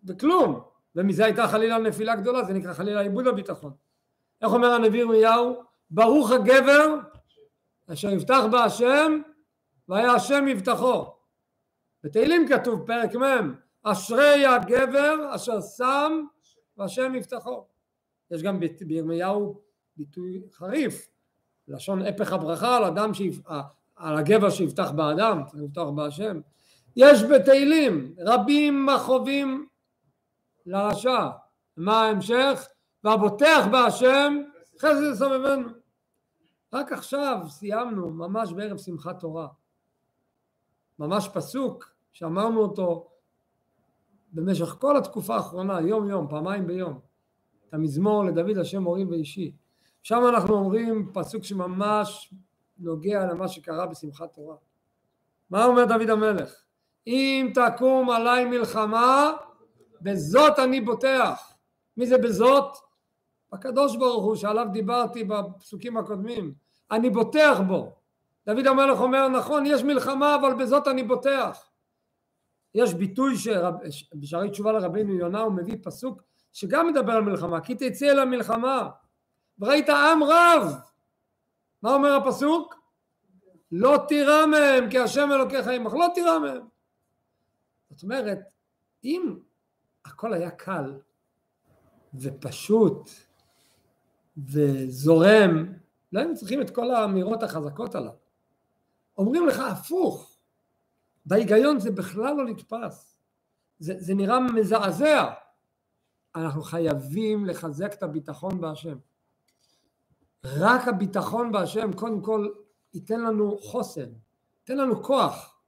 [0.04, 0.62] בכלום.
[0.96, 3.74] ומזה הייתה חלילה נפילה גדולה זה נקרא חלילה איבוד הביטחון.
[4.42, 5.64] איך אומר הנביא ירמיהו?
[5.90, 6.96] ברוך הגבר
[7.94, 9.22] אשר יבטח בהשם
[9.88, 11.06] והיה השם יבטחו.
[12.04, 16.26] בתהילים כתוב פרק מ' אשרי הגבר אשר שם
[16.78, 17.66] והשם יבטחו.
[18.32, 19.62] יש גם בירמיהו
[19.98, 21.10] ביטוי חריף
[21.68, 23.40] לשון הפך הברכה על אדם שיפ...
[24.02, 25.42] על הגבר שיפתח באדם
[25.74, 26.40] צריך בהשם.
[26.96, 29.68] יש בתהילים רבים מכאובים
[30.66, 31.30] לרשע.
[31.78, 32.68] מה ההמשך?
[33.04, 34.42] והבוטח בהשם
[34.80, 35.70] חסד יסובבנו
[36.74, 39.48] רק עכשיו סיימנו ממש בערב שמחת תורה.
[41.00, 43.10] ממש פסוק שאמרנו אותו
[44.34, 47.00] במשך כל התקופה האחרונה יום יום פעמיים ביום.
[47.70, 49.52] את המזמור לדוד השם מורים ואישי
[50.04, 52.34] שם אנחנו אומרים פסוק שממש
[52.82, 54.56] נוגע למה שקרה בשמחת תורה.
[55.50, 56.64] מה אומר דוד המלך?
[57.08, 59.32] אם תקום עליי מלחמה
[60.02, 61.54] בזאת אני בוטח.
[61.98, 62.78] מי זה בזאת?
[63.54, 66.54] הקדוש ברוך הוא שעליו דיברתי בפסוקים הקודמים.
[66.92, 67.96] אני בוטח בו.
[68.46, 71.70] דוד המלך אומר נכון יש מלחמה אבל בזאת אני בוטח.
[72.76, 76.22] יש ביטוי שבשערי תשובה לרבינו יונה הוא מביא פסוק
[76.54, 78.90] שגם מדבר על מלחמה כי תצא אל המלחמה
[79.60, 80.76] וראית עם רב
[81.82, 82.76] מה אומר הפסוק?
[83.72, 86.68] לא תירא מהם כי השם אלוקיך עמך לא תירא מהם
[87.90, 88.40] זאת אומרת
[89.04, 89.40] אם
[90.06, 91.00] הכל היה קל
[92.14, 93.10] ופשוט
[94.38, 95.74] וזורם,
[96.12, 98.14] לא היינו צריכים את כל האמירות החזקות עליו.
[99.18, 100.38] אומרים לך הפוך,
[101.26, 103.18] בהיגיון זה בכלל לא נתפס,
[103.80, 105.34] זה, זה נראה מזעזע.
[106.36, 108.98] אנחנו חייבים לחזק את הביטחון בהשם.
[110.46, 112.50] רק הביטחון בהשם קודם כל
[112.94, 114.10] ייתן לנו חוסן,
[114.62, 115.62] ייתן לנו כוח,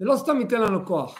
[0.00, 1.18] ולא סתם ייתן לנו כוח,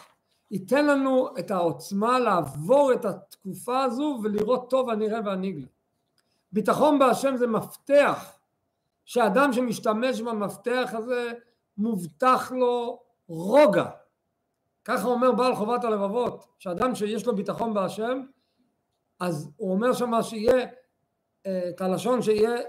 [0.51, 5.67] ייתן לנו את העוצמה לעבור את התקופה הזו ולראות טוב הנראה והנגלה.
[6.51, 8.39] ביטחון בהשם זה מפתח,
[9.05, 11.31] שאדם שמשתמש במפתח הזה
[11.77, 13.89] מובטח לו רוגע.
[14.85, 18.21] ככה אומר בעל חובת הלבבות, שאדם שיש לו ביטחון בהשם,
[19.19, 20.67] אז הוא אומר שם שיהיה,
[21.69, 22.61] את הלשון שיהיה, אה,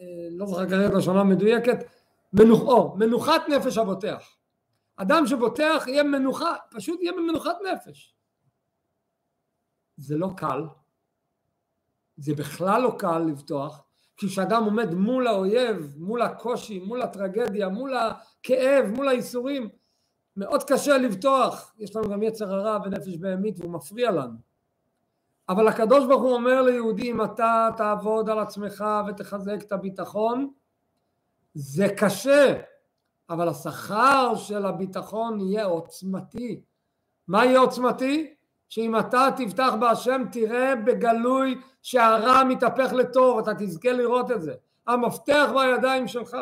[0.00, 1.78] אה, לא זוכר כרגע את הלשונה המדויקת,
[2.32, 4.36] מנוח, או, מנוחת נפש הבוטח.
[4.96, 8.14] אדם שבוטח יהיה מנוחה, פשוט יהיה במנוחת נפש.
[9.96, 10.62] זה לא קל,
[12.16, 13.82] זה בכלל לא קל לבטוח,
[14.16, 19.68] כי כשאדם עומד מול האויב, מול הקושי, מול הטרגדיה, מול הכאב, מול האיסורים,
[20.36, 24.45] מאוד קשה לבטוח, יש לנו גם יצר הרע ונפש בהמית והוא מפריע לנו.
[25.48, 30.50] אבל הקדוש ברוך הוא אומר ליהודי אם אתה תעבוד על עצמך ותחזק את הביטחון,
[31.54, 32.60] זה קשה,
[33.30, 36.60] אבל השכר של הביטחון יהיה עוצמתי.
[37.28, 38.34] מה יהיה עוצמתי?
[38.68, 44.54] שאם אתה תבטח בהשם תראה בגלוי שהרע מתהפך לטוב, אתה תזכה לראות את זה.
[44.86, 46.36] המפתח בידיים שלך.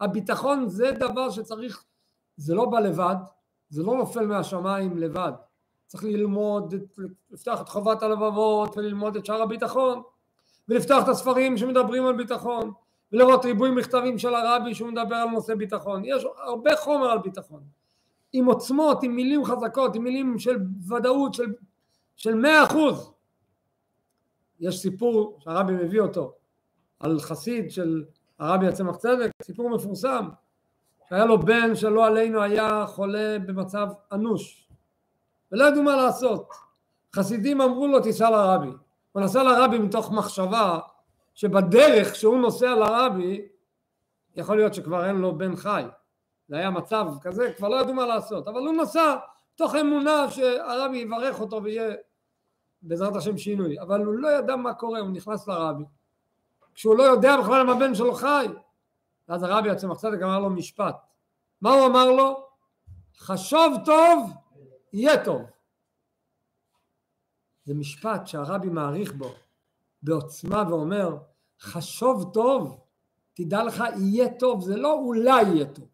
[0.00, 1.84] הביטחון זה דבר שצריך,
[2.36, 3.16] זה לא בא לבד,
[3.68, 5.32] זה לא נופל מהשמיים לבד.
[5.92, 6.74] צריך ללמוד,
[7.30, 10.02] לפתוח את חובת הלבבות וללמוד את שאר הביטחון
[10.68, 12.72] ולפתוח את הספרים שמדברים על ביטחון
[13.12, 16.02] ולראות ריבוי מכתבים של הרבי שהוא מדבר על נושא ביטחון.
[16.04, 17.62] יש הרבה חומר על ביטחון.
[18.32, 20.56] עם עוצמות, עם מילים חזקות, עם מילים של
[20.88, 21.52] ודאות, של,
[22.16, 23.12] של מאה אחוז.
[24.60, 26.34] יש סיפור שהרבי מביא אותו
[27.00, 28.04] על חסיד של
[28.38, 30.28] הרבי הצמח צדק, סיפור מפורסם,
[31.08, 34.61] שהיה לו בן שלא עלינו היה חולה במצב אנוש
[35.52, 36.48] ולא ידעו מה לעשות.
[37.16, 38.72] חסידים אמרו לו תיסע לרבי.
[39.12, 40.78] הוא נסע לרבי מתוך מחשבה
[41.34, 43.48] שבדרך שהוא נוסע לרבי
[44.36, 45.84] יכול להיות שכבר אין לו בן חי.
[46.48, 48.48] זה היה מצב כזה, כבר לא ידעו מה לעשות.
[48.48, 49.16] אבל הוא נסע
[49.54, 51.94] תוך אמונה שהרבי יברך אותו ויהיה
[52.82, 53.80] בעזרת השם שינוי.
[53.80, 55.84] אבל הוא לא ידע מה קורה, הוא נכנס לרבי.
[56.74, 58.46] כשהוא לא יודע בכלל אם הבן שלו חי.
[59.28, 60.96] ואז הרבי הצמח צדק אמר לו משפט.
[61.60, 62.46] מה הוא אמר לו?
[63.18, 64.30] חשוב טוב,
[64.92, 65.42] יהיה טוב.
[67.64, 69.34] זה משפט שהרבי מעריך בו
[70.02, 71.16] בעוצמה ואומר,
[71.60, 72.80] חשוב טוב,
[73.34, 75.88] תדע לך, יהיה טוב, זה לא אולי יהיה טוב.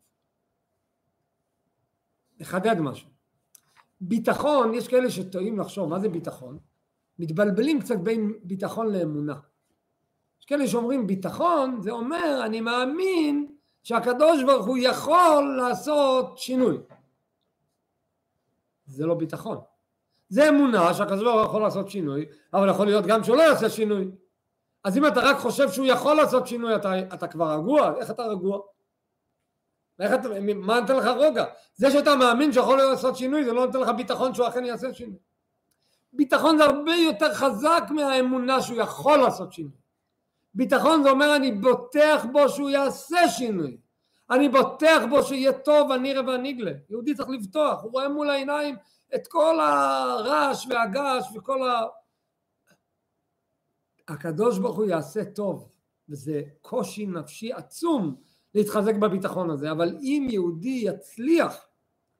[2.40, 3.08] נחדד משהו.
[4.00, 6.58] ביטחון, יש כאלה שטועים לחשוב, מה זה ביטחון?
[7.18, 9.38] מתבלבלים קצת בין ביטחון לאמונה.
[10.40, 16.78] יש כאלה שאומרים ביטחון, זה אומר אני מאמין שהקדוש ברוך הוא יכול לעשות שינוי.
[18.88, 19.58] זה לא ביטחון.
[20.28, 23.70] זה אמונה שהקדוש ברוך הוא יכול לעשות שינוי, אבל יכול להיות גם שהוא לא יעשה
[23.70, 24.10] שינוי.
[24.84, 28.22] אז אם אתה רק חושב שהוא יכול לעשות שינוי, אתה, אתה כבר רגוע, איך אתה
[28.22, 28.58] רגוע?
[30.00, 31.44] איך אתה, מה נותן לך רוגע?
[31.74, 35.18] זה שאתה מאמין שיכול לעשות שינוי, זה לא נותן לך ביטחון שהוא אכן יעשה שינוי.
[36.12, 39.72] ביטחון זה הרבה יותר חזק מהאמונה שהוא יכול לעשות שינוי.
[40.54, 43.76] ביטחון זה אומר אני בוטח בו שהוא יעשה שינוי.
[44.30, 46.72] אני בוטח בו שיהיה טוב הנירא והניגלה.
[46.90, 48.76] יהודי צריך לבטוח, הוא רואה מול העיניים
[49.14, 51.82] את כל הרעש והגעש וכל ה...
[54.08, 55.68] הקדוש ברוך הוא יעשה טוב,
[56.08, 58.16] וזה קושי נפשי עצום
[58.54, 61.68] להתחזק בביטחון הזה, אבל אם יהודי יצליח,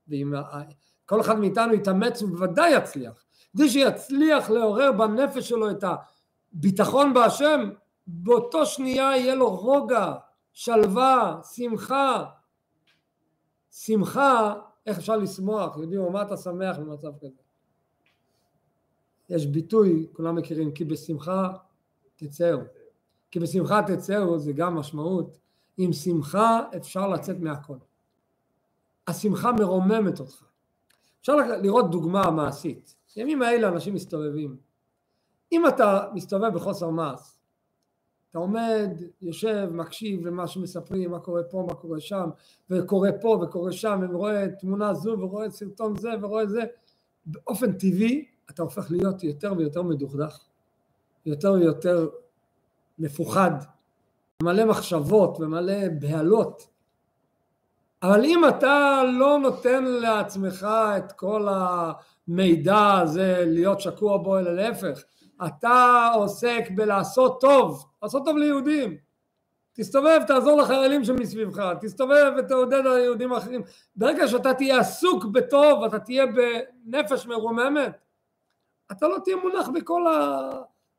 [0.09, 0.33] ואם
[1.07, 3.25] כל אחד מאיתנו יתאמץ הוא בוודאי יצליח,
[3.57, 5.85] כדי שיצליח לעורר בנפש שלו את
[6.53, 7.71] הביטחון בהשם,
[8.07, 10.13] באותו שנייה יהיה לו רוגע,
[10.59, 12.25] שלווה, שמחה.
[13.71, 14.55] שמחה,
[14.87, 15.77] איך אפשר לשמוח?
[15.77, 17.43] יודעים מה אתה שמח במצב כזה?
[19.29, 21.53] יש ביטוי, כולם מכירים, כי בשמחה
[22.17, 22.59] תצאו.
[23.31, 25.39] כי בשמחה תצאו זה גם משמעות,
[25.77, 27.77] עם שמחה אפשר לצאת מהכל.
[29.07, 30.45] השמחה מרוממת אותך.
[31.21, 32.97] אפשר לראות דוגמה מעשית.
[33.17, 34.57] בימים האלה אנשים מסתובבים.
[35.53, 37.38] אם אתה מסתובב בחוסר מעש,
[38.31, 38.91] אתה עומד,
[39.23, 42.31] יושב, מקשיב למה שמספרים, מה קורה פה, מה קורה שם,
[42.71, 46.61] וקורה פה וקורה שם, ורואה תמונה זו, ורואה סרטון זה, ורואה זה,
[47.27, 50.39] באופן טבעי אתה הופך להיות יותר ויותר מדוכדך,
[51.27, 52.09] יותר ויותר
[52.99, 53.51] מפוחד,
[54.43, 56.69] מלא מחשבות ומלא בהלות.
[58.03, 65.03] אבל אם אתה לא נותן לעצמך את כל המידע הזה להיות שקוע בו, אלא להפך,
[65.47, 68.97] אתה עוסק בלעשות טוב, לעשות טוב ליהודים.
[69.73, 73.63] תסתובב, תעזור לחיילים שמסביבך, תסתובב ותעודד על היהודים האחרים.
[73.97, 77.93] ברגע שאתה תהיה עסוק בטוב, אתה תהיה בנפש מרוממת,
[78.93, 80.51] אתה לא תהיה מונח בכל, ה...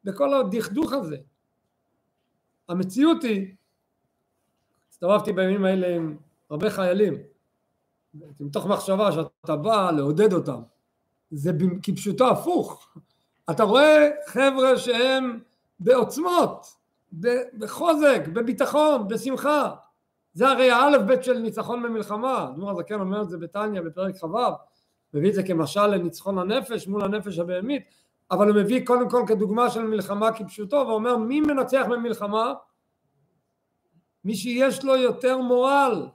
[0.04, 1.18] בכל הדכדוך הזה.
[2.70, 3.56] המציאות היא,
[4.92, 6.18] הסתובבתי בימים האלה עם
[6.50, 7.18] הרבה חיילים,
[8.40, 10.62] מתוך מחשבה שאתה בא לעודד אותם,
[11.32, 11.52] זה
[11.84, 12.98] כפשוטו הפוך.
[13.52, 15.40] אתה רואה חבר'ה שהם
[15.80, 16.76] בעוצמות,
[17.58, 19.76] בחוזק, בביטחון, בשמחה.
[20.34, 22.50] זה הרי האלף בית של ניצחון במלחמה.
[22.54, 24.38] אדמו"ר הזקן אומר את זה בתניא בפרק כ"ו,
[25.14, 27.84] מביא את זה כמשל לניצחון הנפש מול הנפש הבהמית,
[28.32, 32.54] אבל הוא מביא קודם כל כדוגמה של מלחמה כפשוטו ואומר מי מנצח במלחמה?
[34.26, 36.08] מי שיש לו יותר מורל,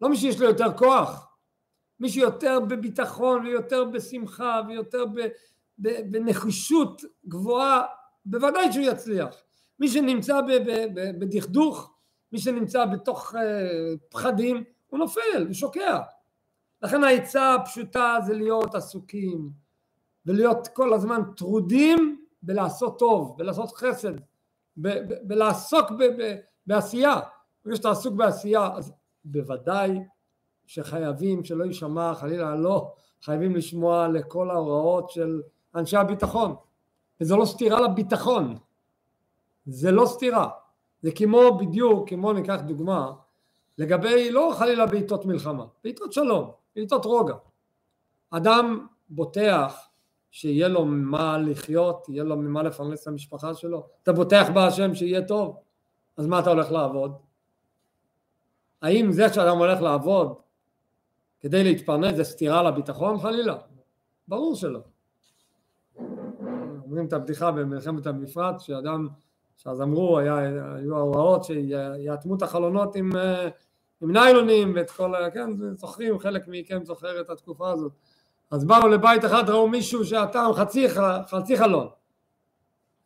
[0.00, 1.28] לא מי שיש לו יותר כוח,
[2.00, 5.04] מי שיותר בביטחון ויותר בשמחה ויותר
[5.78, 7.82] בנחישות גבוהה,
[8.26, 9.34] בוודאי שהוא יצליח.
[9.80, 10.40] מי שנמצא
[11.18, 11.92] בדכדוך,
[12.32, 13.42] מי שנמצא בתוך אה,
[14.08, 15.98] פחדים, הוא נופל, הוא שוקע.
[16.82, 19.50] לכן העצה הפשוטה זה להיות עסוקים
[20.26, 24.12] ולהיות כל הזמן טרודים בלעשות טוב, בלעשות חסד,
[25.22, 25.86] בלעסוק
[26.66, 27.20] בעשייה.
[27.64, 28.92] ברגע שאתה עסוק בעשייה, אז
[29.24, 29.98] בוודאי
[30.66, 35.42] שחייבים שלא יישמע חלילה לא חייבים לשמוע לכל ההוראות של
[35.74, 36.54] אנשי הביטחון
[37.20, 38.56] וזו לא סתירה לביטחון
[39.66, 40.48] זה לא סתירה
[41.02, 43.12] זה כמו בדיוק כמו ניקח דוגמה
[43.78, 47.34] לגבי לא חלילה בעיתות מלחמה בעיתות שלום בעיתות רוגע
[48.30, 49.88] אדם בוטח
[50.30, 53.86] שיהיה לו ממה לחיות, יהיה לו ממה לפרנס את המשפחה שלו.
[54.02, 55.56] אתה בוטח בהשם שיהיה טוב,
[56.16, 57.12] אז מה אתה הולך לעבוד?
[58.82, 60.38] האם זה שאדם הולך לעבוד
[61.40, 63.56] כדי להתפרנס זה סתירה לביטחון חלילה?
[64.28, 64.80] ברור שלא.
[66.88, 69.08] אומרים את הבדיחה במלחמת המפרץ, שאדם,
[69.56, 70.36] שאז אמרו, היה,
[70.74, 73.48] היו ההוראות שיאטמו את החלונות עם, אה,
[74.00, 77.92] עם ניילונים ואת כל, כן, זוכרים, חלק מכם זוכר את התקופה הזאת.
[78.50, 80.86] אז באו לבית אחד, ראו מישהו שאטם חצי,
[81.26, 81.88] חצי חלון.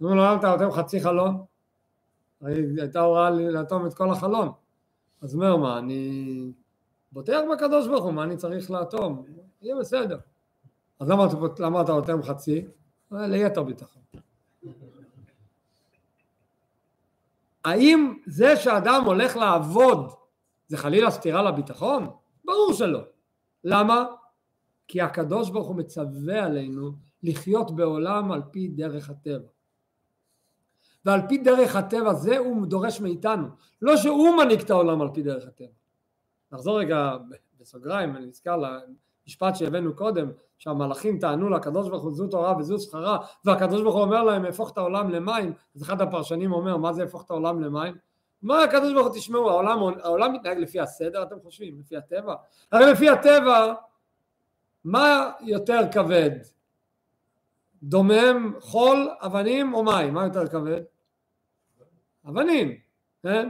[0.03, 1.45] אמרו לו, למה אתה אטם חצי חלון?
[2.43, 4.53] הייתה הוראה לאטום את כל החלון.
[5.23, 6.53] אז אומר, מה, אני
[7.13, 9.25] בוטח בקדוש ברוך הוא, מה אני צריך לאטום?
[9.63, 10.19] יהיה בסדר.
[11.01, 11.27] אז למה,
[11.59, 12.67] למה אתה אוטם חצי?
[13.13, 14.03] ליתר ביטחון.
[17.65, 20.11] האם זה שאדם הולך לעבוד
[20.69, 22.11] זה חלילה סתירה לביטחון?
[22.45, 23.03] ברור שלא.
[23.65, 24.05] למה?
[24.89, 29.49] כי הקדוש ברוך הוא מצווה עלינו לחיות בעולם על פי דרך הטבע.
[31.05, 33.49] ועל פי דרך הטבע זה הוא דורש מאיתנו,
[33.83, 35.69] לא שהוא מנהיג את העולם על פי דרך הטבע.
[36.53, 37.17] נחזור רגע
[37.61, 38.57] בסוגריים, אני נזכר
[39.27, 44.03] למשפט שהבאנו קודם, שהמלאכים טענו לקדוש ברוך הוא זו תורה וזו שכרה, והקדוש ברוך הוא
[44.03, 47.61] אומר להם הפוך את העולם למים, אז אחד הפרשנים אומר מה זה הפוך את העולם
[47.61, 47.95] למים?
[48.43, 51.81] אומר הקדוש ברוך הוא תשמעו העולם, העולם מתנהג לפי הסדר אתם חושבים?
[51.81, 52.35] לפי הטבע?
[52.73, 53.75] הרי לפי הטבע
[54.85, 56.31] מה יותר כבד?
[57.83, 60.15] דומם, חול, אבנים או מים?
[60.15, 60.83] מה יותר כבד?
[62.29, 62.77] אבנים,
[63.23, 63.49] כן?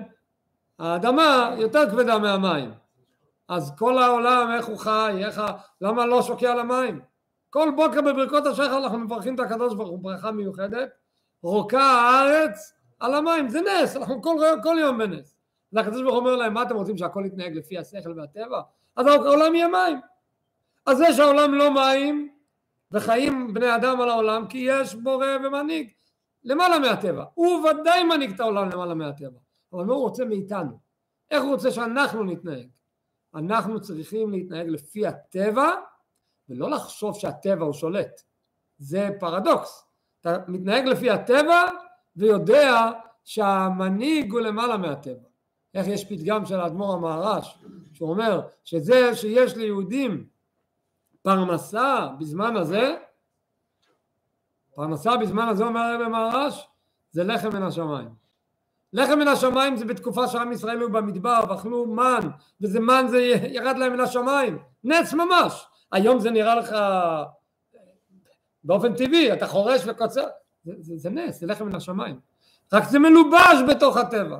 [0.79, 2.82] האדמה יותר כבדה מהמים.
[3.53, 5.47] אז כל העולם, איך הוא חי, איך ה...
[5.81, 7.01] למה לא שוקע למים?
[7.51, 10.88] כל בוקר בברכות השחר אנחנו מברכים את הקדוש ברוך הוא ברכה מיוחדת,
[11.43, 15.37] רוקה הארץ על המים, זה נס, אנחנו כל, כל יום בנס.
[15.73, 18.61] והקדוש ברוך הוא אומר להם, מה אתם רוצים שהכל יתנהג לפי השכל והטבע?
[18.97, 20.01] אז העולם יהיה מים.
[20.87, 22.29] אז זה שהעולם לא מים
[22.93, 25.91] וחיים בני אדם על העולם כי יש בורא ומנהיג
[26.45, 27.25] למעלה מהטבע.
[27.35, 29.38] הוא ודאי מנהיג את העולם למעלה מהטבע.
[29.73, 30.79] אבל מה הוא רוצה מאיתנו?
[31.31, 32.82] איך הוא רוצה שאנחנו נתנהג?
[33.35, 35.71] אנחנו צריכים להתנהג לפי הטבע
[36.49, 38.23] ולא לחשוב שהטבע הוא שולט.
[38.79, 39.85] זה פרדוקס.
[40.21, 41.62] אתה מתנהג לפי הטבע
[42.16, 42.90] ויודע
[43.25, 45.29] שהמנהיג הוא למעלה מהטבע.
[45.75, 47.59] איך יש פתגם של האדמו"ר המהר"ש
[47.92, 50.27] שאומר שזה שיש ליהודים
[51.23, 52.97] פרנסה בזמן הזה,
[54.75, 56.68] פרנסה בזמן הזה אומר הרב מהרש,
[57.11, 58.22] זה לחם מן השמיים.
[58.93, 62.29] לחם מן השמיים זה בתקופה שעם ישראל היו במדבר ואכלו מן,
[62.61, 65.67] וזה מן זה ירד להם מן השמיים, נץ ממש.
[65.93, 66.77] היום זה נראה לך
[68.65, 70.27] באופן טבעי, אתה חורש וקוצר,
[70.65, 72.21] זה, זה, זה נס, זה לחם מן השמיים.
[72.73, 74.39] רק זה מלובש בתוך הטבע.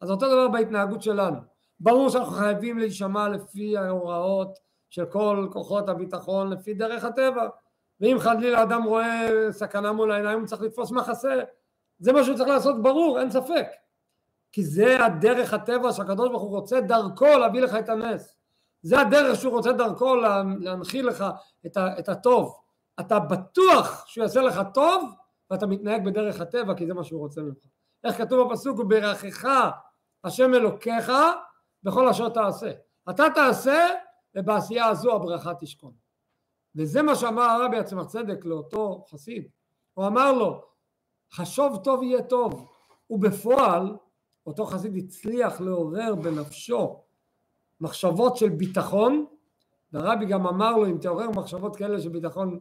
[0.00, 1.36] אז אותו דבר בהתנהגות שלנו.
[1.80, 4.58] ברור שאנחנו חייבים להישמע לפי ההוראות
[4.90, 7.48] של כל כוחות הביטחון לפי דרך הטבע
[8.00, 11.40] ואם חלילה אדם רואה סכנה מול העיניים הוא צריך לתפוס מחסה
[11.98, 13.66] זה מה שהוא צריך לעשות ברור אין ספק
[14.52, 18.36] כי זה הדרך הטבע שהקדוש ברוך הוא רוצה דרכו להביא לך את הנס
[18.82, 20.14] זה הדרך שהוא רוצה דרכו
[20.60, 21.24] להנחיל לך
[21.66, 22.60] את, ה, את הטוב
[23.00, 25.14] אתה בטוח שהוא יעשה לך טוב
[25.50, 27.66] ואתה מתנהג בדרך הטבע כי זה מה שהוא רוצה ממך
[28.04, 29.48] איך כתוב בפסוק וברכך
[30.24, 31.12] השם אלוקיך
[31.82, 32.70] בכל אשר תעשה
[33.10, 33.88] אתה תעשה
[34.34, 35.92] ובעשייה הזו הברכה תשכון.
[36.76, 39.48] וזה מה שאמר הרבי עצמך צדק לאותו חסיד.
[39.94, 40.64] הוא אמר לו,
[41.32, 42.68] חשוב טוב יהיה טוב.
[43.10, 43.96] ובפועל,
[44.46, 47.00] אותו חסיד הצליח לעורר בנפשו
[47.80, 49.26] מחשבות של ביטחון,
[49.92, 52.58] והרבי גם אמר לו, אם תעורר מחשבות כאלה של ביטחון,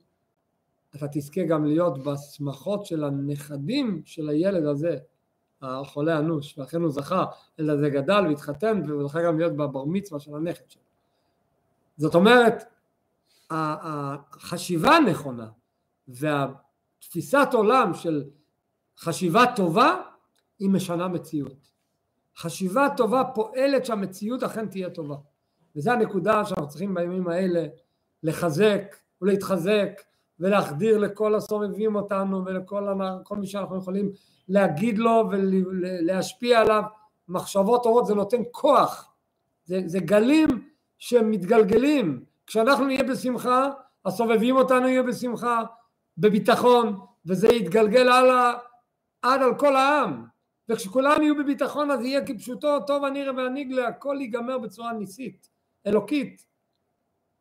[0.96, 4.98] אתה תזכה גם להיות בשמחות של הנכדים של הילד הזה,
[5.62, 7.26] החולה אנוש, ואכן הוא זכה,
[7.60, 10.82] ילד הזה גדל והתחתן, והוא זכה גם להיות בבר מצווה של הנכד שלו.
[11.98, 12.64] זאת אומרת,
[13.50, 15.50] החשיבה הנכונה
[16.08, 18.24] והתפיסת עולם של
[18.98, 20.02] חשיבה טובה
[20.60, 21.71] היא משנה מציאות.
[22.38, 25.16] חשיבה טובה פועלת שהמציאות אכן תהיה טובה.
[25.76, 27.66] וזו הנקודה שאנחנו צריכים בימים האלה
[28.24, 30.02] לחזק ולהתחזק
[30.40, 32.88] ולהחדיר לכל הסובבים אותנו ולכל
[33.24, 34.12] כל מי שאנחנו יכולים
[34.50, 36.84] להגיד לו ולהשפיע עליו
[37.28, 39.12] מחשבות טובות זה נותן כוח
[39.66, 40.48] זה, זה גלים
[40.98, 42.24] שמתגלגלים.
[42.48, 43.70] כשאנחנו נהיה בשמחה,
[44.06, 45.62] הסובבים אותנו יהיו בשמחה,
[46.18, 48.54] בביטחון, וזה יתגלגל הלאה
[49.22, 50.26] עד על כל העם.
[50.72, 55.50] וכשכולם יהיו בביטחון אז יהיה כפשוטו טוב הנראה והנגלה הכל ייגמר בצורה ניסית
[55.88, 56.46] אלוקית.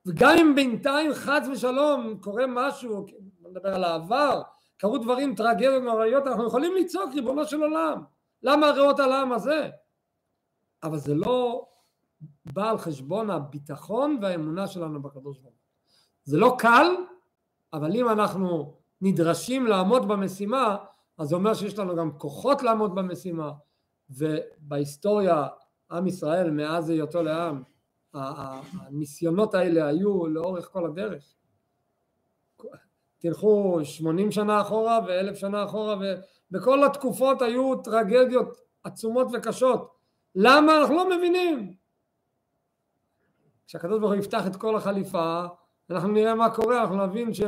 [0.07, 3.07] וגם אם בינתיים חס ושלום קורה משהו
[3.51, 4.43] נדבר על העבר
[4.77, 8.03] קרו דברים טרגיות נוראיות אנחנו יכולים לצעוק ריבונו של עולם.
[8.43, 9.71] למה הרעות על העם הזה?
[10.83, 11.67] אבל זה לא
[12.45, 15.61] בא על חשבון הביטחון והאמונה שלנו בקדוש ברוך הוא.
[16.25, 16.87] זה לא קל
[17.73, 20.77] אבל אם אנחנו נדרשים לעמוד במשימה
[21.21, 23.53] אז זה אומר שיש לנו גם כוחות לעמוד במשימה
[24.11, 25.47] ובהיסטוריה
[25.91, 27.63] עם ישראל מאז היותו לעם
[28.15, 31.35] הניסיונות האלה היו לאורך כל הדרך.
[33.19, 35.97] תלכו שמונים שנה אחורה ואלף שנה אחורה
[36.51, 39.95] ובכל התקופות היו טרגדיות עצומות וקשות.
[40.35, 40.81] למה?
[40.81, 41.75] אנחנו לא מבינים.
[43.67, 45.45] כשהקדוש ברוך הוא יפתח את כל החליפה
[45.91, 47.41] אנחנו נראה מה קורה אנחנו נבין ש...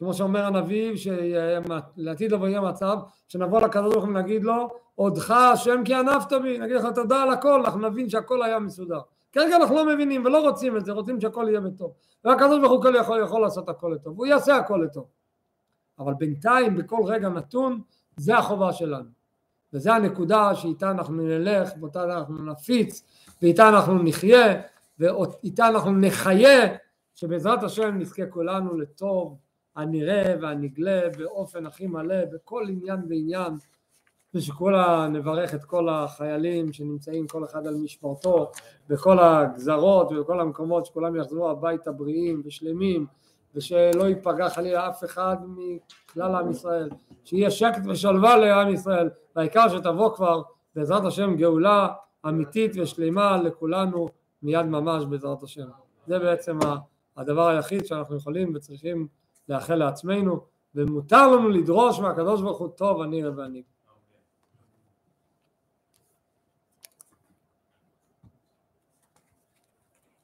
[0.00, 2.96] כמו שאומר הנביא, שלעתיד לבוא יהיה מצב
[3.28, 7.30] שנבוא לקדוש ברוך הוא ונגיד לו, עודך השם כי ענפת בי, נגיד לך תודה על
[7.30, 9.00] הכל, אנחנו נבין שהכל היה מסודר.
[9.32, 11.92] כרגע אנחנו לא מבינים ולא רוצים את זה, רוצים שהכל יהיה בטוב.
[12.24, 15.06] והקדוש ברוך הוא יכול, יכול לעשות הכל לטוב, הוא יעשה הכל לטוב.
[15.98, 17.80] אבל בינתיים, בכל רגע נתון,
[18.16, 19.08] זה החובה שלנו.
[19.72, 23.02] וזו הנקודה שאיתה אנחנו נלך, ואותה אנחנו נפיץ,
[23.42, 24.60] ואיתה אנחנו נחיה,
[24.98, 26.76] ואיתה אנחנו נחיה,
[27.14, 29.49] שבעזרת השם נזכה כולנו לטוב.
[29.76, 33.52] הנראה והנגלה באופן הכי מלא בכל עניין ועניין
[34.34, 38.50] ושכולה נברך את כל החיילים שנמצאים כל אחד על משמרתו
[38.88, 43.06] בכל הגזרות ובכל המקומות שכולם יחזרו הביתה בריאים ושלמים
[43.54, 46.90] ושלא ייפגע חלילה אף אחד מכלל עם ישראל
[47.24, 50.42] שיהיה שקט ושלווה לעם ישראל והעיקר שתבוא כבר
[50.74, 51.88] בעזרת השם גאולה
[52.28, 54.08] אמיתית ושלמה לכולנו
[54.42, 55.66] מיד ממש בעזרת השם.
[56.06, 56.58] זה בעצם
[57.16, 59.08] הדבר היחיד שאנחנו יכולים וצריכים
[59.50, 60.40] לאחל לעצמנו,
[60.74, 63.62] ומותר לנו לדרוש מהקדוש ברוך הוא טוב אני ואני.